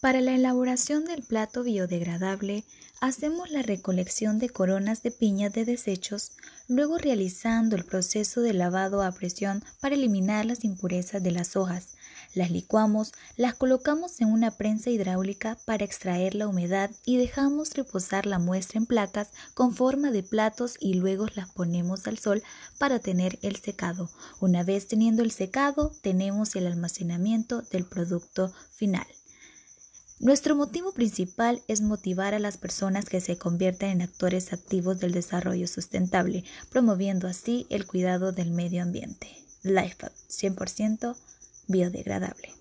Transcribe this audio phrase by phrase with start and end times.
[0.00, 2.64] Para la elaboración del plato biodegradable,
[3.00, 6.30] hacemos la recolección de coronas de piña de desechos,
[6.68, 11.96] luego realizando el proceso de lavado a presión para eliminar las impurezas de las hojas.
[12.32, 18.24] Las licuamos, las colocamos en una prensa hidráulica para extraer la humedad y dejamos reposar
[18.24, 22.44] la muestra en placas con forma de platos y luego las ponemos al sol
[22.78, 24.08] para tener el secado.
[24.38, 29.06] Una vez teniendo el secado, tenemos el almacenamiento del producto final.
[30.20, 35.12] Nuestro motivo principal es motivar a las personas que se conviertan en actores activos del
[35.12, 39.28] desarrollo sustentable, promoviendo así el cuidado del medio ambiente.
[39.62, 41.14] LifeUp 100%
[41.68, 42.57] biodegradable.